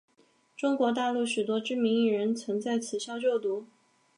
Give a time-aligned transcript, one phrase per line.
[0.57, 3.67] 中国大陆许多知名艺人曾在此校就读。